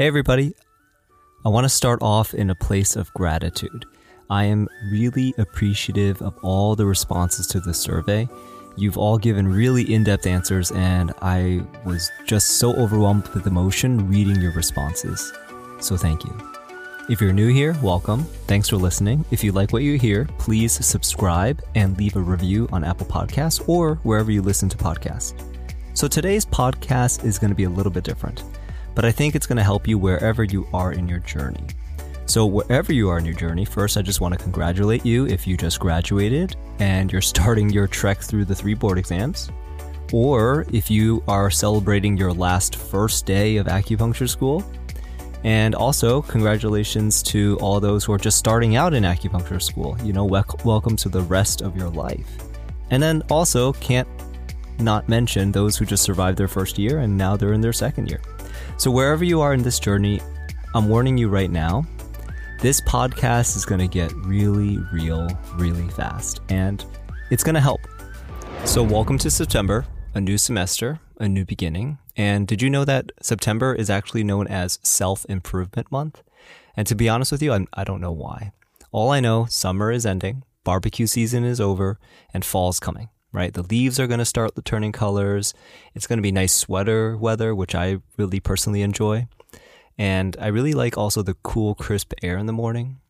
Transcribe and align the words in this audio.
Hey, 0.00 0.06
everybody. 0.06 0.54
I 1.44 1.50
want 1.50 1.66
to 1.66 1.68
start 1.68 2.00
off 2.00 2.32
in 2.32 2.48
a 2.48 2.54
place 2.54 2.96
of 2.96 3.12
gratitude. 3.12 3.84
I 4.30 4.44
am 4.44 4.66
really 4.90 5.34
appreciative 5.36 6.22
of 6.22 6.38
all 6.42 6.74
the 6.74 6.86
responses 6.86 7.46
to 7.48 7.60
the 7.60 7.74
survey. 7.74 8.26
You've 8.78 8.96
all 8.96 9.18
given 9.18 9.46
really 9.46 9.92
in 9.92 10.04
depth 10.04 10.26
answers, 10.26 10.70
and 10.70 11.12
I 11.20 11.60
was 11.84 12.10
just 12.24 12.52
so 12.52 12.74
overwhelmed 12.76 13.28
with 13.34 13.46
emotion 13.46 14.08
reading 14.08 14.40
your 14.40 14.52
responses. 14.52 15.34
So, 15.80 15.98
thank 15.98 16.24
you. 16.24 16.34
If 17.10 17.20
you're 17.20 17.34
new 17.34 17.52
here, 17.52 17.76
welcome. 17.82 18.24
Thanks 18.46 18.70
for 18.70 18.76
listening. 18.76 19.26
If 19.30 19.44
you 19.44 19.52
like 19.52 19.70
what 19.70 19.82
you 19.82 19.98
hear, 19.98 20.26
please 20.38 20.82
subscribe 20.82 21.62
and 21.74 21.98
leave 21.98 22.16
a 22.16 22.20
review 22.20 22.70
on 22.72 22.84
Apple 22.84 23.04
Podcasts 23.04 23.68
or 23.68 23.96
wherever 23.96 24.30
you 24.30 24.40
listen 24.40 24.70
to 24.70 24.78
podcasts. 24.78 25.34
So, 25.92 26.08
today's 26.08 26.46
podcast 26.46 27.22
is 27.22 27.38
going 27.38 27.50
to 27.50 27.54
be 27.54 27.64
a 27.64 27.68
little 27.68 27.92
bit 27.92 28.04
different, 28.04 28.44
but 29.00 29.08
I 29.08 29.12
think 29.12 29.34
it's 29.34 29.46
going 29.46 29.56
to 29.56 29.62
help 29.62 29.88
you 29.88 29.96
wherever 29.96 30.44
you 30.44 30.68
are 30.74 30.92
in 30.92 31.08
your 31.08 31.20
journey. 31.20 31.64
So, 32.26 32.44
wherever 32.44 32.92
you 32.92 33.08
are 33.08 33.16
in 33.16 33.24
your 33.24 33.34
journey, 33.34 33.64
first, 33.64 33.96
I 33.96 34.02
just 34.02 34.20
want 34.20 34.36
to 34.36 34.38
congratulate 34.38 35.06
you 35.06 35.26
if 35.26 35.46
you 35.46 35.56
just 35.56 35.80
graduated 35.80 36.54
and 36.80 37.10
you're 37.10 37.22
starting 37.34 37.70
your 37.70 37.86
trek 37.86 38.18
through 38.20 38.44
the 38.44 38.54
three 38.54 38.74
board 38.74 38.98
exams. 38.98 39.50
Or 40.12 40.66
if 40.70 40.90
you 40.90 41.24
are 41.26 41.50
celebrating 41.50 42.18
your 42.18 42.30
last 42.30 42.76
first 42.76 43.24
day 43.24 43.56
of 43.56 43.68
acupuncture 43.68 44.28
school. 44.28 44.62
And 45.44 45.74
also, 45.74 46.20
congratulations 46.20 47.22
to 47.22 47.56
all 47.62 47.80
those 47.80 48.04
who 48.04 48.12
are 48.12 48.18
just 48.18 48.36
starting 48.36 48.76
out 48.76 48.92
in 48.92 49.04
acupuncture 49.04 49.62
school. 49.62 49.96
You 50.04 50.12
know, 50.12 50.26
wel- 50.26 50.60
welcome 50.62 50.96
to 50.96 51.08
the 51.08 51.22
rest 51.22 51.62
of 51.62 51.74
your 51.74 51.88
life. 51.88 52.28
And 52.90 53.02
then 53.02 53.22
also, 53.30 53.72
can't 53.72 54.08
not 54.78 55.08
mention 55.08 55.52
those 55.52 55.78
who 55.78 55.86
just 55.86 56.02
survived 56.02 56.36
their 56.36 56.48
first 56.48 56.78
year 56.78 56.98
and 56.98 57.16
now 57.16 57.34
they're 57.34 57.54
in 57.54 57.62
their 57.62 57.72
second 57.72 58.10
year. 58.10 58.20
So, 58.80 58.90
wherever 58.90 59.22
you 59.22 59.42
are 59.42 59.52
in 59.52 59.62
this 59.62 59.78
journey, 59.78 60.22
I'm 60.74 60.88
warning 60.88 61.18
you 61.18 61.28
right 61.28 61.50
now 61.50 61.84
this 62.60 62.80
podcast 62.80 63.54
is 63.54 63.66
going 63.66 63.82
to 63.82 63.86
get 63.86 64.10
really 64.24 64.78
real, 64.90 65.28
really 65.56 65.86
fast, 65.88 66.40
and 66.48 66.82
it's 67.30 67.44
going 67.44 67.56
to 67.56 67.60
help. 67.60 67.82
So, 68.64 68.82
welcome 68.82 69.18
to 69.18 69.30
September, 69.30 69.84
a 70.14 70.20
new 70.22 70.38
semester, 70.38 70.98
a 71.18 71.28
new 71.28 71.44
beginning. 71.44 71.98
And 72.16 72.48
did 72.48 72.62
you 72.62 72.70
know 72.70 72.86
that 72.86 73.12
September 73.20 73.74
is 73.74 73.90
actually 73.90 74.24
known 74.24 74.46
as 74.46 74.78
Self 74.82 75.26
Improvement 75.28 75.92
Month? 75.92 76.22
And 76.74 76.86
to 76.86 76.94
be 76.94 77.06
honest 77.06 77.32
with 77.32 77.42
you, 77.42 77.52
I'm, 77.52 77.68
I 77.74 77.84
don't 77.84 78.00
know 78.00 78.12
why. 78.12 78.52
All 78.92 79.10
I 79.10 79.20
know, 79.20 79.44
summer 79.44 79.92
is 79.92 80.06
ending, 80.06 80.42
barbecue 80.64 81.06
season 81.06 81.44
is 81.44 81.60
over, 81.60 81.98
and 82.32 82.46
fall's 82.46 82.80
coming 82.80 83.10
right? 83.32 83.52
The 83.52 83.62
leaves 83.62 84.00
are 84.00 84.06
going 84.06 84.18
to 84.18 84.24
start 84.24 84.52
turning 84.64 84.92
colors. 84.92 85.54
It's 85.94 86.06
going 86.06 86.18
to 86.18 86.22
be 86.22 86.32
nice 86.32 86.52
sweater 86.52 87.16
weather, 87.16 87.54
which 87.54 87.74
I 87.74 87.98
really 88.16 88.40
personally 88.40 88.82
enjoy. 88.82 89.28
And 89.98 90.36
I 90.40 90.48
really 90.48 90.72
like 90.72 90.96
also 90.96 91.22
the 91.22 91.34
cool, 91.42 91.74
crisp 91.74 92.12
air 92.22 92.38
in 92.38 92.46
the 92.46 92.52
morning. 92.52 93.00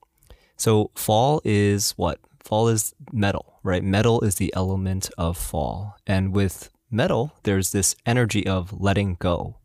So 0.56 0.90
fall 0.94 1.40
is 1.44 1.92
what? 1.92 2.18
Fall 2.42 2.68
is 2.68 2.94
metal, 3.12 3.60
right? 3.62 3.82
Metal 3.82 4.20
is 4.22 4.36
the 4.36 4.52
element 4.54 5.10
of 5.16 5.36
fall. 5.36 5.96
And 6.06 6.34
with 6.34 6.70
metal, 6.90 7.32
there's 7.44 7.72
this 7.72 7.94
energy 8.04 8.46
of 8.46 8.78
letting 8.80 9.16
go, 9.20 9.56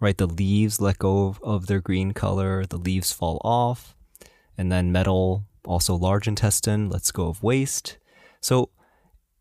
right? 0.00 0.18
The 0.18 0.26
leaves 0.26 0.80
let 0.80 0.98
go 0.98 1.28
of, 1.28 1.40
of 1.42 1.66
their 1.66 1.80
green 1.80 2.12
color, 2.12 2.66
the 2.66 2.78
leaves 2.78 3.12
fall 3.12 3.40
off. 3.44 3.94
And 4.58 4.70
then 4.70 4.92
metal, 4.92 5.44
also 5.64 5.94
large 5.94 6.26
intestine, 6.26 6.90
lets 6.90 7.12
go 7.12 7.28
of 7.28 7.42
waste. 7.42 7.98
So 8.40 8.70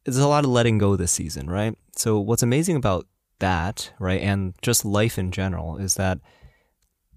there's 0.04 0.18
a 0.18 0.28
lot 0.28 0.44
of 0.44 0.52
letting 0.52 0.78
go 0.78 0.96
this 0.96 1.12
season, 1.12 1.50
right? 1.50 1.78
So 1.96 2.20
what's 2.20 2.44
amazing 2.44 2.76
about 2.76 3.08
that, 3.40 3.92
right, 4.00 4.22
and 4.22 4.54
just 4.62 4.86
life 4.86 5.18
in 5.18 5.32
general 5.32 5.78
is 5.78 5.96
that 5.96 6.20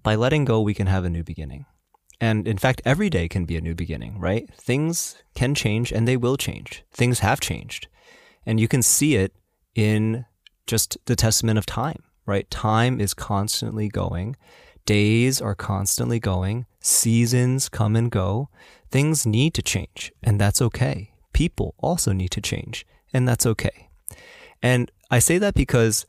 by 0.03 0.15
letting 0.15 0.45
go, 0.45 0.61
we 0.61 0.73
can 0.73 0.87
have 0.87 1.05
a 1.05 1.09
new 1.09 1.23
beginning. 1.23 1.65
And 2.21 2.47
in 2.47 2.57
fact, 2.57 2.81
every 2.85 3.09
day 3.09 3.27
can 3.27 3.45
be 3.45 3.57
a 3.57 3.61
new 3.61 3.75
beginning, 3.75 4.19
right? 4.19 4.49
Things 4.53 5.21
can 5.33 5.53
change 5.55 5.91
and 5.91 6.07
they 6.07 6.15
will 6.15 6.37
change. 6.37 6.83
Things 6.91 7.19
have 7.19 7.39
changed. 7.39 7.87
And 8.45 8.59
you 8.59 8.67
can 8.67 8.81
see 8.81 9.15
it 9.15 9.33
in 9.73 10.25
just 10.67 10.97
the 11.05 11.15
testament 11.15 11.57
of 11.57 11.65
time, 11.65 12.03
right? 12.25 12.49
Time 12.49 13.01
is 13.01 13.13
constantly 13.13 13.89
going. 13.89 14.35
Days 14.85 15.41
are 15.41 15.55
constantly 15.55 16.19
going. 16.19 16.67
Seasons 16.79 17.67
come 17.67 17.95
and 17.95 18.11
go. 18.11 18.49
Things 18.91 19.25
need 19.25 19.53
to 19.55 19.61
change, 19.63 20.13
and 20.23 20.39
that's 20.39 20.61
okay. 20.61 21.14
People 21.35 21.75
also 21.77 22.13
need 22.13 22.31
to 22.31 22.41
change, 22.41 22.85
and 23.13 23.27
that's 23.27 23.45
okay. 23.45 23.89
And 24.63 24.89
I 25.11 25.19
say 25.19 25.37
that 25.37 25.53
because 25.53 26.05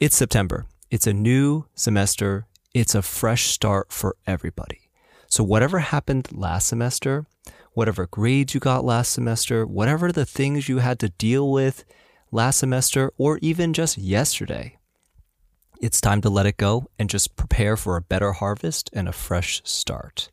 it's 0.00 0.16
September. 0.16 0.66
It's 0.90 1.06
a 1.06 1.12
new 1.12 1.66
semester 1.74 2.46
it's 2.74 2.96
a 2.96 3.02
fresh 3.02 3.44
start 3.44 3.92
for 3.92 4.16
everybody. 4.26 4.90
So, 5.28 5.44
whatever 5.44 5.78
happened 5.78 6.28
last 6.32 6.66
semester, 6.66 7.24
whatever 7.72 8.06
grades 8.06 8.52
you 8.52 8.60
got 8.60 8.84
last 8.84 9.12
semester, 9.12 9.64
whatever 9.64 10.10
the 10.10 10.26
things 10.26 10.68
you 10.68 10.78
had 10.78 10.98
to 10.98 11.08
deal 11.10 11.50
with 11.50 11.84
last 12.32 12.58
semester, 12.58 13.12
or 13.16 13.38
even 13.42 13.72
just 13.72 13.96
yesterday, 13.96 14.76
it's 15.80 16.00
time 16.00 16.20
to 16.22 16.28
let 16.28 16.46
it 16.46 16.56
go 16.56 16.88
and 16.98 17.08
just 17.08 17.36
prepare 17.36 17.76
for 17.76 17.96
a 17.96 18.02
better 18.02 18.32
harvest 18.32 18.90
and 18.92 19.08
a 19.08 19.12
fresh 19.12 19.62
start. 19.64 20.30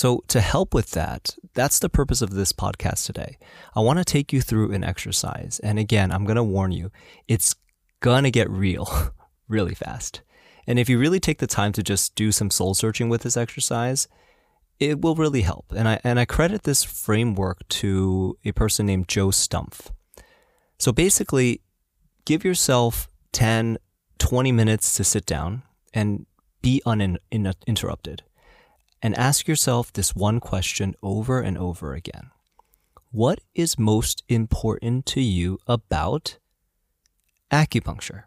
So, 0.00 0.24
to 0.28 0.40
help 0.40 0.72
with 0.72 0.92
that, 0.92 1.36
that's 1.52 1.78
the 1.78 1.90
purpose 1.90 2.22
of 2.22 2.30
this 2.30 2.54
podcast 2.54 3.04
today. 3.04 3.36
I 3.76 3.80
want 3.80 3.98
to 3.98 4.04
take 4.06 4.32
you 4.32 4.40
through 4.40 4.72
an 4.72 4.82
exercise. 4.82 5.60
And 5.62 5.78
again, 5.78 6.10
I'm 6.10 6.24
going 6.24 6.36
to 6.36 6.42
warn 6.42 6.72
you, 6.72 6.90
it's 7.28 7.54
going 8.00 8.24
to 8.24 8.30
get 8.30 8.48
real 8.48 8.88
really 9.48 9.74
fast. 9.74 10.22
And 10.66 10.78
if 10.78 10.88
you 10.88 10.98
really 10.98 11.20
take 11.20 11.36
the 11.36 11.46
time 11.46 11.72
to 11.72 11.82
just 11.82 12.14
do 12.14 12.32
some 12.32 12.50
soul 12.50 12.72
searching 12.72 13.10
with 13.10 13.24
this 13.24 13.36
exercise, 13.36 14.08
it 14.78 15.02
will 15.02 15.16
really 15.16 15.42
help. 15.42 15.66
And 15.76 15.86
I 15.86 16.00
and 16.02 16.18
I 16.18 16.24
credit 16.24 16.62
this 16.62 16.82
framework 16.82 17.68
to 17.80 18.38
a 18.42 18.52
person 18.52 18.86
named 18.86 19.06
Joe 19.06 19.28
Stumpf. 19.28 19.90
So 20.78 20.92
basically, 20.92 21.60
give 22.24 22.42
yourself 22.42 23.06
10, 23.32 23.76
20 24.18 24.50
minutes 24.50 24.96
to 24.96 25.04
sit 25.04 25.26
down 25.26 25.62
and 25.92 26.24
be 26.62 26.80
uninterrupted. 26.86 28.22
And 29.02 29.16
ask 29.16 29.48
yourself 29.48 29.92
this 29.92 30.14
one 30.14 30.40
question 30.40 30.94
over 31.02 31.40
and 31.40 31.56
over 31.56 31.94
again. 31.94 32.30
What 33.12 33.40
is 33.54 33.78
most 33.78 34.22
important 34.28 35.06
to 35.06 35.20
you 35.20 35.58
about 35.66 36.38
acupuncture? 37.50 38.24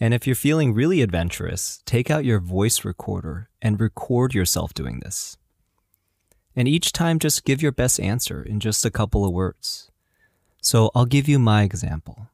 And 0.00 0.14
if 0.14 0.26
you're 0.26 0.36
feeling 0.36 0.74
really 0.74 1.02
adventurous, 1.02 1.82
take 1.84 2.10
out 2.10 2.24
your 2.24 2.40
voice 2.40 2.84
recorder 2.84 3.48
and 3.60 3.80
record 3.80 4.34
yourself 4.34 4.72
doing 4.72 5.00
this. 5.00 5.36
And 6.56 6.68
each 6.68 6.92
time, 6.92 7.18
just 7.18 7.44
give 7.44 7.60
your 7.60 7.72
best 7.72 7.98
answer 7.98 8.42
in 8.42 8.60
just 8.60 8.84
a 8.84 8.90
couple 8.90 9.24
of 9.24 9.32
words. 9.32 9.90
So 10.62 10.90
I'll 10.94 11.04
give 11.04 11.28
you 11.28 11.38
my 11.38 11.62
example. 11.62 12.28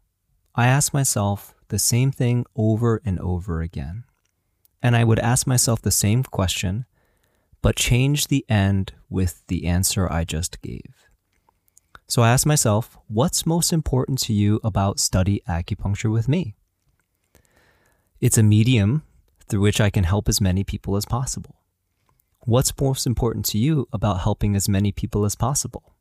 I 0.55 0.67
ask 0.67 0.93
myself 0.93 1.55
the 1.69 1.79
same 1.79 2.13
thing 2.13 2.45
over 2.55 3.01
and 3.05 3.19
over 3.21 3.63
again. 3.63 4.05
And 4.83 4.95
I 4.95 5.05
would 5.05 5.19
ask 5.19 5.47
myself 5.47 5.81
the 5.81 5.91
same 5.91 6.23
question, 6.23 6.87
but 7.63 7.77
change 7.77 8.29
the 8.29 8.45
end 8.49 8.93
with 9.09 9.43
the 9.49 9.67
answer 9.67 10.11
I 10.11 10.25
just 10.25 10.61
gave. 10.63 11.09
So 12.07 12.23
I 12.23 12.31
ask 12.31 12.47
myself, 12.47 12.99
what's 13.07 13.47
most 13.47 13.73
important 13.73 14.19
to 14.23 14.33
you 14.33 14.61
about 14.65 14.99
study 14.99 15.43
acupuncture 15.49 16.11
with 16.11 16.29
me? 16.29 16.57
It's 18.21 18.39
a 18.39 18.43
medium 18.43 19.05
through 19.47 19.61
which 19.61 19.81
I 19.81 19.91
can 19.91 20.05
help 20.05 20.29
as 20.29 20.41
many 20.41 20.65
people 20.65 20.97
as 20.97 21.05
possible. 21.05 21.57
What's 22.41 22.73
most 22.81 23.07
important 23.07 23.45
to 23.47 23.59
you 23.59 23.89
about 23.93 24.21
helping 24.21 24.57
as 24.57 24.69
many 24.69 24.93
people 24.93 25.25
as 25.25 25.37
possible 25.37 25.95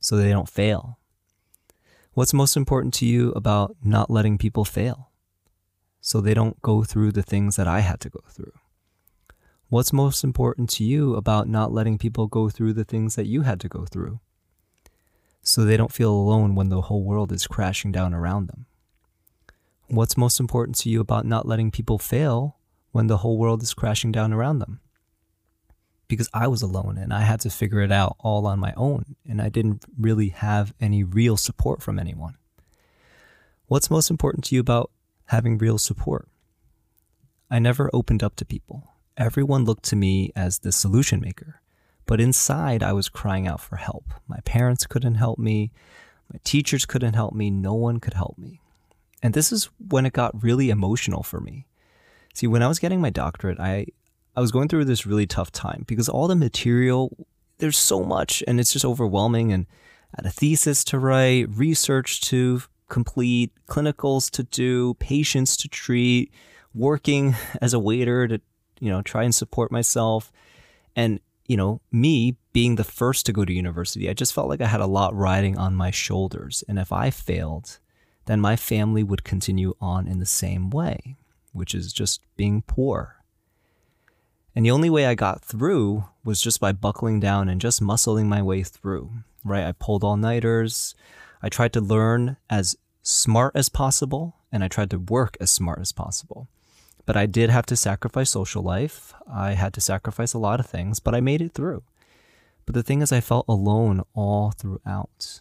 so 0.00 0.16
they 0.16 0.30
don't 0.30 0.48
fail? 0.48 0.98
What's 2.12 2.32
most 2.32 2.56
important 2.56 2.94
to 2.94 3.06
you 3.06 3.32
about 3.32 3.76
not 3.82 4.10
letting 4.10 4.38
people 4.38 4.64
fail 4.64 5.10
so 6.00 6.20
they 6.20 6.34
don't 6.34 6.62
go 6.62 6.82
through 6.82 7.12
the 7.12 7.22
things 7.22 7.56
that 7.56 7.68
I 7.68 7.80
had 7.80 8.00
to 8.00 8.08
go 8.08 8.20
through? 8.28 8.52
What's 9.68 9.92
most 9.92 10.22
important 10.22 10.70
to 10.70 10.84
you 10.84 11.16
about 11.16 11.48
not 11.48 11.72
letting 11.72 11.98
people 11.98 12.26
go 12.26 12.48
through 12.48 12.74
the 12.74 12.84
things 12.84 13.16
that 13.16 13.26
you 13.26 13.42
had 13.42 13.60
to 13.60 13.68
go 13.68 13.84
through 13.84 14.20
so 15.42 15.64
they 15.64 15.76
don't 15.76 15.92
feel 15.92 16.12
alone 16.12 16.54
when 16.54 16.68
the 16.68 16.82
whole 16.82 17.02
world 17.02 17.32
is 17.32 17.46
crashing 17.46 17.92
down 17.92 18.14
around 18.14 18.48
them? 18.48 18.66
What's 19.88 20.16
most 20.16 20.40
important 20.40 20.76
to 20.78 20.90
you 20.90 21.00
about 21.00 21.26
not 21.26 21.46
letting 21.46 21.70
people 21.70 21.98
fail 21.98 22.56
when 22.96 23.08
the 23.08 23.18
whole 23.18 23.36
world 23.36 23.62
is 23.62 23.74
crashing 23.74 24.10
down 24.10 24.32
around 24.32 24.58
them. 24.58 24.80
Because 26.08 26.30
I 26.32 26.48
was 26.48 26.62
alone 26.62 26.96
and 26.96 27.12
I 27.12 27.20
had 27.20 27.40
to 27.40 27.50
figure 27.50 27.82
it 27.82 27.92
out 27.92 28.16
all 28.20 28.46
on 28.46 28.58
my 28.58 28.72
own, 28.74 29.16
and 29.28 29.42
I 29.42 29.50
didn't 29.50 29.84
really 29.98 30.30
have 30.30 30.72
any 30.80 31.04
real 31.04 31.36
support 31.36 31.82
from 31.82 31.98
anyone. 31.98 32.38
What's 33.66 33.90
most 33.90 34.10
important 34.10 34.44
to 34.44 34.54
you 34.54 34.62
about 34.62 34.90
having 35.26 35.58
real 35.58 35.76
support? 35.76 36.26
I 37.50 37.58
never 37.58 37.90
opened 37.92 38.22
up 38.22 38.34
to 38.36 38.46
people. 38.46 38.95
Everyone 39.16 39.64
looked 39.64 39.84
to 39.84 39.96
me 39.96 40.30
as 40.36 40.58
the 40.58 40.72
solution 40.72 41.20
maker. 41.20 41.60
But 42.04 42.20
inside, 42.20 42.82
I 42.82 42.92
was 42.92 43.08
crying 43.08 43.48
out 43.48 43.60
for 43.60 43.76
help. 43.76 44.12
My 44.28 44.40
parents 44.44 44.86
couldn't 44.86 45.16
help 45.16 45.38
me. 45.38 45.72
My 46.32 46.38
teachers 46.44 46.86
couldn't 46.86 47.14
help 47.14 47.34
me. 47.34 47.50
No 47.50 47.74
one 47.74 47.98
could 47.98 48.14
help 48.14 48.36
me. 48.38 48.60
And 49.22 49.34
this 49.34 49.50
is 49.50 49.70
when 49.88 50.06
it 50.06 50.12
got 50.12 50.42
really 50.42 50.70
emotional 50.70 51.22
for 51.22 51.40
me. 51.40 51.66
See, 52.34 52.46
when 52.46 52.62
I 52.62 52.68
was 52.68 52.78
getting 52.78 53.00
my 53.00 53.10
doctorate, 53.10 53.58
I, 53.58 53.86
I 54.36 54.40
was 54.40 54.52
going 54.52 54.68
through 54.68 54.84
this 54.84 55.06
really 55.06 55.26
tough 55.26 55.50
time 55.50 55.84
because 55.86 56.08
all 56.08 56.28
the 56.28 56.36
material, 56.36 57.26
there's 57.58 57.78
so 57.78 58.04
much 58.04 58.44
and 58.46 58.60
it's 58.60 58.72
just 58.72 58.84
overwhelming. 58.84 59.52
And 59.52 59.66
I 60.14 60.22
had 60.22 60.26
a 60.26 60.30
thesis 60.30 60.84
to 60.84 60.98
write, 60.98 61.48
research 61.48 62.20
to 62.22 62.62
complete, 62.88 63.52
clinicals 63.66 64.30
to 64.32 64.42
do, 64.42 64.94
patients 64.94 65.56
to 65.56 65.68
treat, 65.68 66.30
working 66.74 67.34
as 67.60 67.72
a 67.72 67.80
waiter 67.80 68.28
to, 68.28 68.40
you 68.80 68.90
know, 68.90 69.02
try 69.02 69.24
and 69.24 69.34
support 69.34 69.70
myself. 69.72 70.32
And 70.94 71.20
you 71.46 71.56
know, 71.56 71.80
me 71.92 72.36
being 72.52 72.76
the 72.76 72.84
first 72.84 73.26
to 73.26 73.32
go 73.32 73.44
to 73.44 73.52
university, 73.52 74.08
I 74.08 74.14
just 74.14 74.34
felt 74.34 74.48
like 74.48 74.60
I 74.60 74.66
had 74.66 74.80
a 74.80 74.86
lot 74.86 75.14
riding 75.14 75.56
on 75.56 75.76
my 75.76 75.90
shoulders. 75.90 76.64
And 76.68 76.78
if 76.78 76.92
I 76.92 77.10
failed, 77.10 77.78
then 78.26 78.40
my 78.40 78.56
family 78.56 79.02
would 79.02 79.24
continue 79.24 79.74
on 79.80 80.08
in 80.08 80.18
the 80.18 80.26
same 80.26 80.70
way, 80.70 81.16
which 81.52 81.74
is 81.74 81.92
just 81.92 82.20
being 82.36 82.62
poor. 82.62 83.16
And 84.54 84.64
the 84.64 84.70
only 84.70 84.90
way 84.90 85.06
I 85.06 85.14
got 85.14 85.44
through 85.44 86.06
was 86.24 86.40
just 86.40 86.60
by 86.60 86.72
buckling 86.72 87.20
down 87.20 87.48
and 87.48 87.60
just 87.60 87.82
muscling 87.82 88.26
my 88.26 88.42
way 88.42 88.62
through, 88.62 89.10
right? 89.44 89.66
I 89.66 89.72
pulled 89.72 90.02
all 90.02 90.16
nighters. 90.16 90.94
I 91.42 91.48
tried 91.48 91.74
to 91.74 91.80
learn 91.80 92.38
as 92.48 92.76
smart 93.02 93.54
as 93.54 93.68
possible, 93.68 94.36
and 94.50 94.64
I 94.64 94.68
tried 94.68 94.90
to 94.90 94.98
work 94.98 95.36
as 95.40 95.50
smart 95.50 95.80
as 95.80 95.92
possible. 95.92 96.48
But 97.06 97.16
I 97.16 97.26
did 97.26 97.50
have 97.50 97.66
to 97.66 97.76
sacrifice 97.76 98.30
social 98.30 98.62
life. 98.62 99.14
I 99.30 99.52
had 99.52 99.72
to 99.74 99.80
sacrifice 99.80 100.34
a 100.34 100.38
lot 100.38 100.60
of 100.60 100.66
things, 100.66 101.00
but 101.00 101.14
I 101.14 101.20
made 101.20 101.40
it 101.40 101.54
through. 101.54 101.84
But 102.66 102.74
the 102.74 102.82
thing 102.82 103.00
is, 103.00 103.12
I 103.12 103.20
felt 103.20 103.46
alone 103.48 104.02
all 104.12 104.50
throughout. 104.50 105.40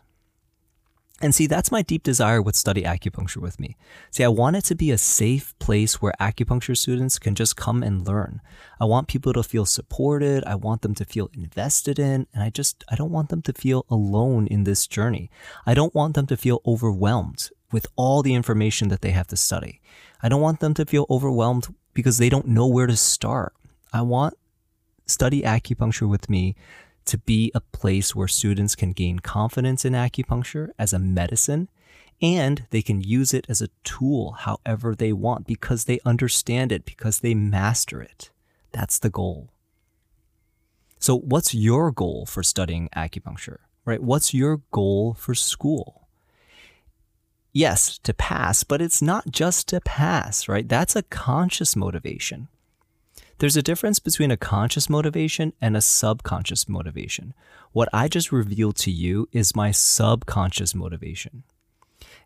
And 1.26 1.34
see, 1.34 1.48
that's 1.48 1.72
my 1.72 1.82
deep 1.82 2.04
desire 2.04 2.40
with 2.40 2.56
Study 2.56 2.84
Acupuncture 2.84 3.38
with 3.38 3.60
me. 3.60 3.78
See, 4.12 4.24
I 4.24 4.28
want 4.28 4.58
it 4.58 4.62
to 4.66 4.76
be 4.76 4.92
a 4.92 4.98
safe 5.00 5.58
place 5.58 6.00
where 6.00 6.14
acupuncture 6.22 6.78
students 6.78 7.18
can 7.18 7.34
just 7.34 7.56
come 7.56 7.82
and 7.82 8.08
learn. 8.08 8.42
I 8.80 8.86
want 8.86 9.08
people 9.08 9.34
to 9.34 9.42
feel 9.42 9.66
supported. 9.66 10.44
I 10.46 10.54
want 10.54 10.84
them 10.84 10.94
to 10.94 11.04
feel 11.04 11.32
invested 11.34 11.98
in. 11.98 12.28
And 12.32 12.44
I 12.44 12.52
just, 12.52 12.84
I 12.90 12.96
don't 12.96 13.10
want 13.10 13.30
them 13.30 13.42
to 13.42 13.54
feel 13.54 13.88
alone 13.90 14.46
in 14.46 14.66
this 14.66 14.86
journey. 14.86 15.32
I 15.66 15.74
don't 15.74 15.96
want 15.96 16.14
them 16.14 16.28
to 16.28 16.38
feel 16.38 16.62
overwhelmed 16.64 17.50
with 17.72 17.88
all 17.96 18.22
the 18.22 18.36
information 18.36 18.90
that 18.90 19.02
they 19.02 19.10
have 19.10 19.26
to 19.30 19.36
study. 19.36 19.82
I 20.22 20.30
don't 20.30 20.42
want 20.42 20.60
them 20.60 20.76
to 20.76 20.86
feel 20.86 21.08
overwhelmed 21.10 21.74
because 21.96 22.20
they 22.20 22.30
don't 22.30 22.50
know 22.50 22.68
where 22.68 22.86
to 22.86 22.96
start. 22.96 23.54
I 23.92 24.04
want 24.04 24.36
study 25.08 25.42
acupuncture 25.42 26.08
with 26.08 26.30
me 26.30 26.56
to 27.06 27.18
be 27.18 27.52
a 27.54 27.62
place 27.62 28.16
where 28.16 28.28
students 28.28 28.76
can 28.76 28.92
gain 28.92 29.20
confidence 29.20 29.86
in 29.86 29.94
acupuncture 29.94 30.70
as 30.78 30.94
a 30.94 31.00
medicine 31.00 31.70
and 32.22 32.66
they 32.70 32.82
can 32.82 33.02
use 33.02 33.34
it 33.34 33.46
as 33.50 33.62
a 33.62 33.70
tool 33.84 34.32
however 34.40 34.96
they 34.96 35.12
want 35.12 35.46
because 35.46 35.86
they 35.86 36.00
understand 36.06 36.72
it, 36.72 36.86
because 36.86 37.20
they 37.20 37.34
master 37.34 38.02
it. 38.02 38.32
That's 38.72 39.00
the 39.00 39.10
goal. 39.10 39.50
So, 41.00 41.18
what's 41.18 41.54
your 41.54 41.92
goal 41.92 42.26
for 42.26 42.42
studying 42.42 42.90
acupuncture, 42.96 43.58
right? 43.84 44.02
What's 44.02 44.34
your 44.34 44.62
goal 44.72 45.14
for 45.14 45.36
school? 45.36 46.06
yes, 47.56 47.98
to 48.00 48.14
pass, 48.14 48.64
but 48.64 48.82
it's 48.82 49.02
not 49.02 49.32
just 49.32 49.70
to 49.70 49.80
pass, 49.80 50.48
right? 50.48 50.68
That's 50.68 50.96
a 50.96 51.04
conscious 51.04 51.76
motivation. 51.76 52.50
There's 53.40 53.58
a 53.58 53.64
difference 53.64 54.00
between 54.00 54.32
a 54.32 54.38
conscious 54.38 54.90
motivation 54.90 55.52
and 55.60 55.76
a 55.76 55.82
subconscious 55.82 56.70
motivation. 56.70 57.34
What 57.74 57.90
I 57.92 58.08
just 58.08 58.32
revealed 58.32 58.78
to 58.78 58.92
you 58.92 59.28
is 59.34 59.56
my 59.56 59.72
subconscious 59.72 60.74
motivation. 60.74 61.44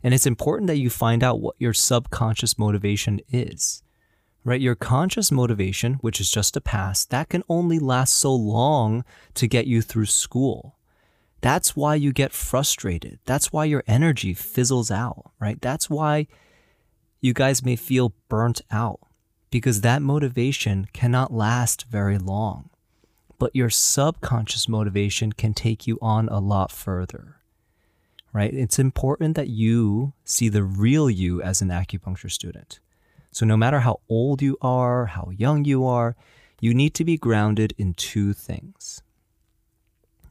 And 0.03 0.13
it's 0.13 0.27
important 0.27 0.67
that 0.67 0.77
you 0.77 0.91
find 0.91 1.23
out 1.23 1.39
what 1.39 1.55
your 1.57 1.73
subconscious 1.73 2.59
motivation 2.59 3.21
is. 3.27 3.81
Right? 4.43 4.61
Your 4.61 4.75
conscious 4.75 5.31
motivation, 5.31 5.95
which 5.95 6.21
is 6.21 6.29
just 6.29 6.55
a 6.55 6.61
pass, 6.61 7.05
that 7.05 7.29
can 7.29 7.43
only 7.49 7.79
last 7.79 8.15
so 8.15 8.33
long 8.33 9.03
to 9.33 9.47
get 9.47 9.65
you 9.65 9.81
through 9.81 10.05
school. 10.05 10.77
That's 11.41 11.75
why 11.75 11.95
you 11.95 12.13
get 12.13 12.33
frustrated. 12.33 13.19
That's 13.25 13.51
why 13.51 13.65
your 13.65 13.83
energy 13.87 14.35
fizzles 14.35 14.91
out, 14.91 15.31
right? 15.39 15.59
That's 15.59 15.89
why 15.89 16.27
you 17.19 17.33
guys 17.33 17.65
may 17.65 17.75
feel 17.75 18.13
burnt 18.29 18.61
out 18.69 18.99
because 19.51 19.81
that 19.81 20.01
motivation 20.01 20.87
cannot 20.93 21.33
last 21.33 21.85
very 21.89 22.17
long. 22.17 22.69
But 23.37 23.55
your 23.55 23.69
subconscious 23.69 24.67
motivation 24.67 25.31
can 25.31 25.53
take 25.53 25.87
you 25.87 25.97
on 26.01 26.27
a 26.27 26.39
lot 26.39 26.71
further, 26.71 27.37
right? 28.33 28.53
It's 28.53 28.77
important 28.77 29.35
that 29.35 29.47
you 29.47 30.13
see 30.25 30.49
the 30.49 30.63
real 30.63 31.09
you 31.09 31.41
as 31.41 31.61
an 31.61 31.69
acupuncture 31.69 32.31
student. 32.31 32.79
So, 33.31 33.45
no 33.45 33.55
matter 33.55 33.81
how 33.81 34.01
old 34.09 34.41
you 34.41 34.57
are, 34.61 35.05
how 35.05 35.31
young 35.35 35.63
you 35.63 35.85
are, 35.85 36.15
you 36.59 36.73
need 36.73 36.93
to 36.95 37.05
be 37.05 37.17
grounded 37.17 37.73
in 37.77 37.93
two 37.93 38.33
things. 38.33 39.01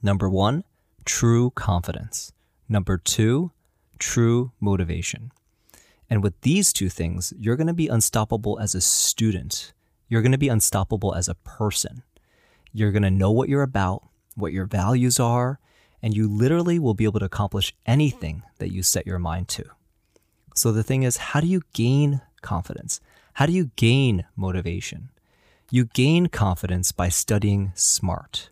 Number 0.02 0.28
one, 0.28 0.64
true 1.04 1.50
confidence. 1.50 2.32
Number 2.68 2.98
two, 2.98 3.52
true 3.98 4.52
motivation. 4.60 5.32
And 6.10 6.22
with 6.22 6.40
these 6.40 6.72
two 6.72 6.88
things, 6.88 7.32
you're 7.38 7.56
going 7.56 7.66
to 7.66 7.74
be 7.74 7.88
unstoppable 7.88 8.58
as 8.58 8.74
a 8.74 8.80
student. 8.80 9.72
You're 10.08 10.22
going 10.22 10.32
to 10.32 10.38
be 10.38 10.48
unstoppable 10.48 11.14
as 11.14 11.28
a 11.28 11.34
person. 11.34 12.02
You're 12.72 12.92
going 12.92 13.02
to 13.02 13.10
know 13.10 13.30
what 13.30 13.48
you're 13.48 13.62
about, 13.62 14.04
what 14.34 14.52
your 14.52 14.66
values 14.66 15.20
are, 15.20 15.58
and 16.02 16.14
you 16.16 16.28
literally 16.28 16.78
will 16.78 16.94
be 16.94 17.04
able 17.04 17.20
to 17.20 17.26
accomplish 17.26 17.74
anything 17.86 18.42
that 18.58 18.72
you 18.72 18.82
set 18.82 19.06
your 19.06 19.18
mind 19.18 19.48
to. 19.48 19.64
So 20.54 20.72
the 20.72 20.82
thing 20.82 21.02
is, 21.02 21.16
how 21.18 21.40
do 21.40 21.46
you 21.46 21.62
gain 21.72 22.22
confidence? 22.40 23.00
How 23.34 23.46
do 23.46 23.52
you 23.52 23.70
gain 23.76 24.24
motivation? 24.34 25.10
You 25.70 25.84
gain 25.84 26.28
confidence 26.28 26.92
by 26.92 27.10
studying 27.10 27.72
smart. 27.74 28.50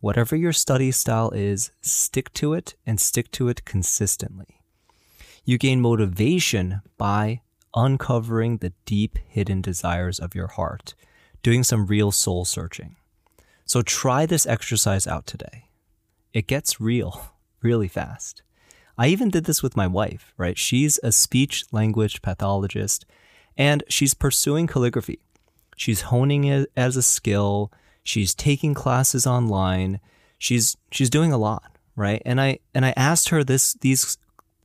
Whatever 0.00 0.36
your 0.36 0.52
study 0.52 0.92
style 0.92 1.30
is, 1.30 1.72
stick 1.80 2.32
to 2.34 2.52
it 2.52 2.74
and 2.86 3.00
stick 3.00 3.30
to 3.32 3.48
it 3.48 3.64
consistently. 3.64 4.57
You 5.48 5.56
gain 5.56 5.80
motivation 5.80 6.82
by 6.98 7.40
uncovering 7.74 8.58
the 8.58 8.74
deep 8.84 9.18
hidden 9.26 9.62
desires 9.62 10.18
of 10.18 10.34
your 10.34 10.48
heart, 10.48 10.94
doing 11.42 11.64
some 11.64 11.86
real 11.86 12.12
soul 12.12 12.44
searching. 12.44 12.96
So 13.64 13.80
try 13.80 14.26
this 14.26 14.46
exercise 14.46 15.06
out 15.06 15.26
today. 15.26 15.70
It 16.34 16.48
gets 16.48 16.82
real 16.82 17.32
really 17.62 17.88
fast. 17.88 18.42
I 18.98 19.06
even 19.06 19.30
did 19.30 19.44
this 19.44 19.62
with 19.62 19.74
my 19.74 19.86
wife, 19.86 20.34
right? 20.36 20.58
She's 20.58 21.00
a 21.02 21.12
speech 21.12 21.64
language 21.72 22.20
pathologist 22.20 23.06
and 23.56 23.82
she's 23.88 24.12
pursuing 24.12 24.66
calligraphy. 24.66 25.20
She's 25.78 26.02
honing 26.12 26.44
it 26.44 26.70
as 26.76 26.94
a 26.94 27.02
skill. 27.02 27.72
She's 28.04 28.34
taking 28.34 28.74
classes 28.74 29.26
online. 29.26 30.00
She's 30.36 30.76
she's 30.92 31.08
doing 31.08 31.32
a 31.32 31.38
lot, 31.38 31.78
right? 31.96 32.20
And 32.26 32.38
I 32.38 32.58
and 32.74 32.84
I 32.84 32.92
asked 32.98 33.30
her 33.30 33.42
this 33.42 33.72
these 33.80 34.18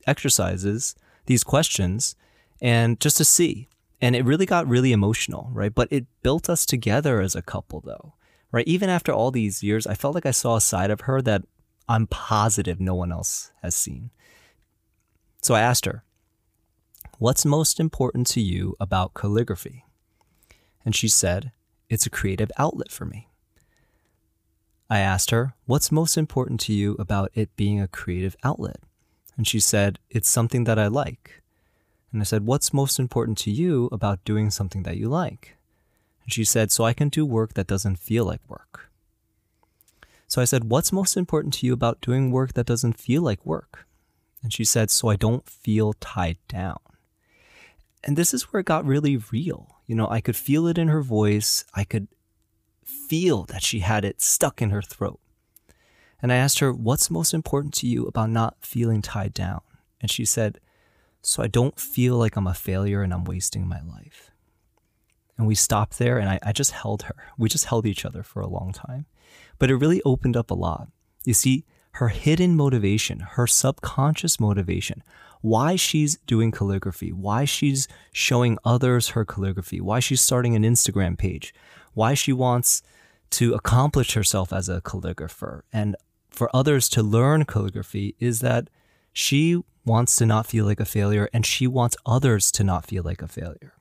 exercises, 0.06 0.94
these 1.26 1.44
questions, 1.44 2.16
and 2.60 3.00
just 3.00 3.16
to 3.18 3.24
see. 3.24 3.68
And 4.00 4.14
it 4.14 4.24
really 4.24 4.46
got 4.46 4.68
really 4.68 4.92
emotional, 4.92 5.48
right? 5.52 5.74
But 5.74 5.88
it 5.90 6.06
built 6.22 6.48
us 6.48 6.66
together 6.66 7.20
as 7.20 7.34
a 7.34 7.42
couple 7.42 7.80
though. 7.80 8.14
Right? 8.52 8.68
Even 8.68 8.88
after 8.88 9.12
all 9.12 9.32
these 9.32 9.64
years, 9.64 9.84
I 9.84 9.94
felt 9.94 10.14
like 10.14 10.26
I 10.26 10.30
saw 10.30 10.56
a 10.56 10.60
side 10.60 10.92
of 10.92 11.02
her 11.02 11.20
that 11.22 11.42
I'm 11.88 12.06
positive 12.06 12.80
no 12.80 12.94
one 12.94 13.10
else 13.10 13.50
has 13.62 13.74
seen. 13.74 14.10
So 15.42 15.54
I 15.54 15.60
asked 15.60 15.86
her, 15.86 16.04
What's 17.18 17.44
most 17.44 17.78
important 17.80 18.26
to 18.28 18.40
you 18.40 18.76
about 18.80 19.14
calligraphy? 19.14 19.84
And 20.84 20.94
she 20.94 21.08
said, 21.08 21.52
It's 21.88 22.06
a 22.06 22.10
creative 22.10 22.50
outlet 22.56 22.90
for 22.90 23.04
me. 23.04 23.28
I 24.88 25.00
asked 25.00 25.30
her, 25.30 25.54
What's 25.64 25.90
most 25.92 26.16
important 26.16 26.60
to 26.60 26.72
you 26.72 26.96
about 26.98 27.30
it 27.34 27.56
being 27.56 27.80
a 27.80 27.88
creative 27.88 28.36
outlet? 28.44 28.76
And 29.36 29.46
she 29.46 29.60
said, 29.60 29.98
It's 30.10 30.28
something 30.28 30.64
that 30.64 30.78
I 30.78 30.86
like. 30.86 31.42
And 32.12 32.20
I 32.20 32.24
said, 32.24 32.46
What's 32.46 32.72
most 32.72 32.98
important 32.98 33.38
to 33.38 33.50
you 33.50 33.88
about 33.90 34.24
doing 34.24 34.50
something 34.50 34.84
that 34.84 34.96
you 34.96 35.08
like? 35.08 35.56
And 36.22 36.32
she 36.32 36.44
said, 36.44 36.70
So 36.70 36.84
I 36.84 36.92
can 36.92 37.08
do 37.08 37.26
work 37.26 37.54
that 37.54 37.66
doesn't 37.66 37.98
feel 37.98 38.24
like 38.24 38.48
work. 38.48 38.90
So 40.28 40.40
I 40.40 40.44
said, 40.44 40.70
What's 40.70 40.92
most 40.92 41.16
important 41.16 41.54
to 41.54 41.66
you 41.66 41.72
about 41.72 42.00
doing 42.00 42.30
work 42.30 42.54
that 42.54 42.66
doesn't 42.66 43.00
feel 43.00 43.22
like 43.22 43.44
work? 43.44 43.86
And 44.42 44.52
she 44.52 44.64
said, 44.64 44.90
So 44.90 45.08
I 45.08 45.16
don't 45.16 45.48
feel 45.48 45.94
tied 45.94 46.38
down. 46.48 46.78
And 48.02 48.16
this 48.16 48.34
is 48.34 48.52
where 48.52 48.60
it 48.60 48.66
got 48.66 48.84
really 48.84 49.16
real. 49.16 49.80
You 49.86 49.94
know, 49.94 50.08
I 50.08 50.20
could 50.20 50.36
feel 50.36 50.66
it 50.66 50.78
in 50.78 50.88
her 50.88 51.02
voice. 51.02 51.64
I 51.74 51.84
could 51.84 52.08
feel 52.84 53.44
that 53.44 53.62
she 53.62 53.80
had 53.80 54.04
it 54.04 54.20
stuck 54.20 54.62
in 54.62 54.70
her 54.70 54.82
throat. 54.82 55.20
And 56.24 56.32
I 56.32 56.36
asked 56.36 56.60
her, 56.60 56.72
What's 56.72 57.10
most 57.10 57.34
important 57.34 57.74
to 57.74 57.86
you 57.86 58.06
about 58.06 58.30
not 58.30 58.56
feeling 58.62 59.02
tied 59.02 59.34
down? 59.34 59.60
And 60.00 60.10
she 60.10 60.24
said, 60.24 60.58
So 61.20 61.42
I 61.42 61.48
don't 61.48 61.78
feel 61.78 62.16
like 62.16 62.34
I'm 62.34 62.46
a 62.46 62.54
failure 62.54 63.02
and 63.02 63.12
I'm 63.12 63.24
wasting 63.24 63.68
my 63.68 63.82
life. 63.82 64.30
And 65.36 65.46
we 65.46 65.54
stopped 65.54 65.98
there 65.98 66.16
and 66.16 66.30
I, 66.30 66.38
I 66.42 66.52
just 66.52 66.70
held 66.70 67.02
her. 67.02 67.14
We 67.36 67.50
just 67.50 67.66
held 67.66 67.84
each 67.84 68.06
other 68.06 68.22
for 68.22 68.40
a 68.40 68.48
long 68.48 68.72
time. 68.72 69.04
But 69.58 69.70
it 69.70 69.76
really 69.76 70.00
opened 70.06 70.34
up 70.34 70.50
a 70.50 70.54
lot. 70.54 70.88
You 71.26 71.34
see, 71.34 71.66
her 71.96 72.08
hidden 72.08 72.56
motivation, 72.56 73.20
her 73.20 73.46
subconscious 73.46 74.40
motivation, 74.40 75.02
why 75.42 75.76
she's 75.76 76.16
doing 76.26 76.52
calligraphy, 76.52 77.12
why 77.12 77.44
she's 77.44 77.86
showing 78.12 78.56
others 78.64 79.08
her 79.08 79.26
calligraphy, 79.26 79.82
why 79.82 80.00
she's 80.00 80.22
starting 80.22 80.56
an 80.56 80.62
Instagram 80.62 81.18
page, 81.18 81.52
why 81.92 82.14
she 82.14 82.32
wants 82.32 82.80
to 83.32 83.52
accomplish 83.52 84.14
herself 84.14 84.54
as 84.54 84.70
a 84.70 84.80
calligrapher 84.80 85.60
and 85.70 85.96
for 86.34 86.54
others 86.54 86.88
to 86.90 87.02
learn 87.02 87.44
calligraphy 87.44 88.14
is 88.18 88.40
that 88.40 88.68
she 89.12 89.62
wants 89.84 90.16
to 90.16 90.26
not 90.26 90.46
feel 90.46 90.64
like 90.64 90.80
a 90.80 90.84
failure 90.84 91.28
and 91.32 91.44
she 91.44 91.66
wants 91.66 91.96
others 92.04 92.50
to 92.52 92.64
not 92.64 92.86
feel 92.86 93.02
like 93.02 93.22
a 93.22 93.28
failure. 93.28 93.74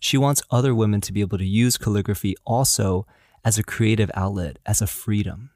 She 0.00 0.16
wants 0.16 0.42
other 0.50 0.74
women 0.74 1.00
to 1.02 1.12
be 1.12 1.20
able 1.20 1.38
to 1.38 1.44
use 1.44 1.76
calligraphy 1.76 2.34
also 2.46 3.06
as 3.44 3.58
a 3.58 3.62
creative 3.62 4.10
outlet, 4.14 4.58
as 4.64 4.80
a 4.80 4.86
freedom 4.86 5.50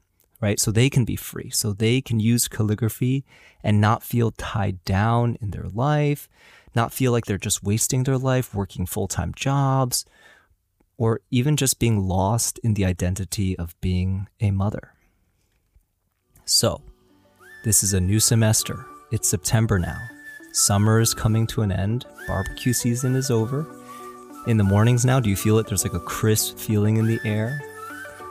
right? 0.45 0.61
So 0.61 0.71
they 0.71 0.91
can 0.91 1.07
be 1.07 1.17
free. 1.17 1.49
So 1.49 1.73
they 1.73 2.03
can 2.03 2.21
use 2.21 2.49
calligraphy 2.49 3.25
and 3.63 3.81
not 3.81 4.03
feel 4.03 4.31
tied 4.33 4.85
down 4.85 5.39
in 5.41 5.53
their 5.53 5.69
life, 5.69 6.29
not 6.75 6.93
feel 6.93 7.13
like 7.13 7.25
they're 7.25 7.39
just 7.39 7.63
wasting 7.63 8.05
their 8.05 8.19
life 8.19 8.55
working 8.55 8.85
full 8.85 9.09
time 9.09 9.33
jobs, 9.35 10.05
or 10.99 11.21
even 11.31 11.57
just 11.57 11.79
being 11.79 12.07
lost 12.07 12.59
in 12.63 12.75
the 12.75 12.85
identity 12.85 13.57
of 13.59 13.75
being 13.81 14.29
a 14.39 14.51
mother. 14.51 14.94
So, 16.47 16.83
this 17.65 17.83
is 17.83 17.95
a 17.95 18.01
new 18.01 18.21
semester. 18.21 18.85
It's 19.11 19.27
September 19.27 19.79
now. 19.79 19.97
Summer 20.53 21.01
is 21.01 21.15
coming 21.15 21.47
to 21.47 21.63
an 21.63 21.73
end. 21.73 22.05
Barbecue 22.27 22.75
season 22.75 23.17
is 23.17 23.31
over. 23.31 23.67
In 24.47 24.59
the 24.59 24.65
mornings 24.65 25.07
now, 25.07 25.21
do 25.21 25.31
you 25.31 25.37
feel 25.37 25.59
it? 25.59 25.67
There's 25.67 25.85
like 25.85 25.95
a 25.95 26.01
crisp 26.01 26.59
feeling 26.59 26.99
in 26.99 27.07
the 27.07 27.19
air. 27.25 27.63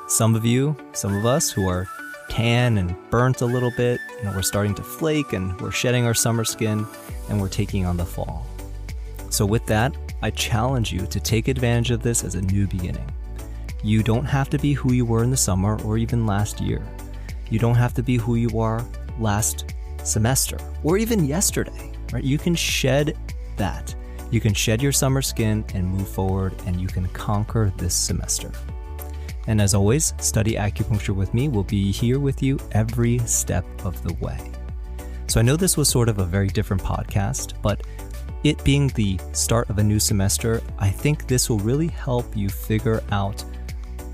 Some 0.07 0.35
of 0.35 0.45
you, 0.45 0.77
some 0.91 1.15
of 1.15 1.25
us 1.25 1.49
who 1.49 1.67
are 1.67 1.87
tan 2.29 2.77
and 2.77 2.95
burnt 3.09 3.41
a 3.41 3.47
little 3.47 3.71
bit. 3.75 3.99
You 4.19 4.25
know, 4.25 4.33
we're 4.35 4.43
starting 4.43 4.75
to 4.75 4.83
flake 4.83 5.33
and 5.33 5.59
we're 5.59 5.71
shedding 5.71 6.05
our 6.05 6.13
summer 6.13 6.43
skin 6.43 6.85
and 7.29 7.41
we're 7.41 7.49
taking 7.49 7.83
on 7.87 7.97
the 7.97 8.05
fall. 8.05 8.45
So, 9.31 9.43
with 9.43 9.65
that, 9.65 9.91
I 10.21 10.29
challenge 10.29 10.93
you 10.93 11.07
to 11.07 11.19
take 11.19 11.47
advantage 11.47 11.89
of 11.89 12.03
this 12.03 12.23
as 12.23 12.35
a 12.35 12.41
new 12.43 12.67
beginning. 12.67 13.11
You 13.83 14.03
don't 14.03 14.25
have 14.25 14.51
to 14.51 14.59
be 14.59 14.73
who 14.73 14.93
you 14.93 15.03
were 15.03 15.23
in 15.23 15.31
the 15.31 15.37
summer 15.37 15.81
or 15.81 15.97
even 15.97 16.27
last 16.27 16.61
year. 16.61 16.83
You 17.49 17.59
don't 17.59 17.75
have 17.75 17.93
to 17.95 18.03
be 18.03 18.17
who 18.17 18.35
you 18.35 18.59
are 18.59 18.85
last 19.19 19.73
semester 20.03 20.57
or 20.83 20.97
even 20.97 21.25
yesterday, 21.25 21.91
right? 22.11 22.23
You 22.23 22.37
can 22.37 22.55
shed 22.55 23.17
that. 23.57 23.95
You 24.31 24.41
can 24.41 24.53
shed 24.53 24.81
your 24.81 24.91
summer 24.91 25.21
skin 25.21 25.63
and 25.75 25.87
move 25.87 26.07
forward, 26.07 26.55
and 26.65 26.81
you 26.81 26.87
can 26.87 27.07
conquer 27.09 27.71
this 27.77 27.93
semester. 27.93 28.51
And 29.47 29.61
as 29.61 29.73
always, 29.75 30.13
Study 30.17 30.53
Acupuncture 30.53 31.15
with 31.15 31.33
me 31.33 31.49
will 31.49 31.63
be 31.63 31.91
here 31.91 32.19
with 32.19 32.41
you 32.41 32.57
every 32.71 33.19
step 33.19 33.65
of 33.85 34.01
the 34.01 34.13
way. 34.15 34.39
So 35.27 35.39
I 35.39 35.43
know 35.43 35.55
this 35.55 35.77
was 35.77 35.89
sort 35.89 36.09
of 36.09 36.19
a 36.19 36.25
very 36.25 36.47
different 36.47 36.81
podcast, 36.81 37.53
but 37.61 37.81
it 38.43 38.63
being 38.63 38.87
the 38.89 39.19
start 39.31 39.69
of 39.69 39.77
a 39.77 39.83
new 39.83 39.99
semester, 39.99 40.61
I 40.79 40.89
think 40.89 41.27
this 41.27 41.49
will 41.49 41.59
really 41.59 41.87
help 41.87 42.35
you 42.35 42.49
figure 42.49 43.03
out 43.11 43.43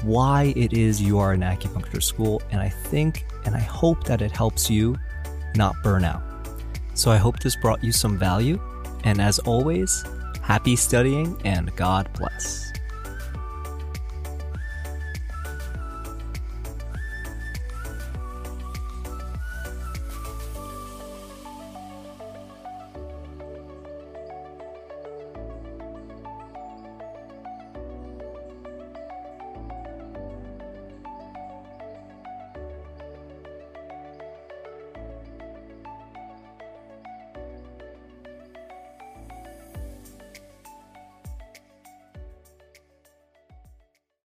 why 0.04 0.54
it 0.56 0.74
is 0.74 1.02
you 1.02 1.20
are 1.20 1.34
in 1.34 1.42
acupuncture 1.42 2.02
school. 2.02 2.42
And 2.52 2.62
I 2.62 2.70
think 2.70 3.26
and 3.46 3.56
I 3.56 3.60
hope 3.60 4.04
that 4.06 4.22
it 4.22 4.32
helps 4.32 4.70
you 4.70 4.98
not 5.56 5.76
burn 5.84 6.04
out. 6.04 6.22
So 6.94 7.12
I 7.12 7.18
hope 7.18 7.40
this 7.40 7.56
brought 7.56 7.84
you 7.84 7.92
some 7.92 8.18
value. 8.18 8.60
And 9.04 9.22
as 9.22 9.40
always, 9.40 10.04
happy 10.42 10.76
studying 10.76 11.40
and 11.46 11.76
God 11.76 12.10
bless. 12.14 12.72